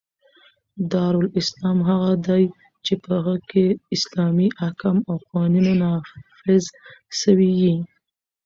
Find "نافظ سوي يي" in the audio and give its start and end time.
5.83-7.75